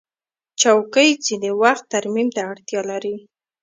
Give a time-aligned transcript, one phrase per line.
[0.61, 3.15] چوکۍ ځینې وخت ترمیم ته اړتیا لري.